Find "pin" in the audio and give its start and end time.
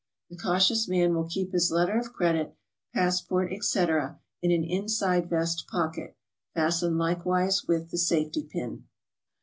8.41-8.85